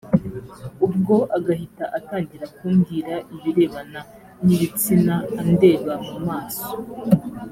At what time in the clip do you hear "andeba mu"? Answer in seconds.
5.41-6.17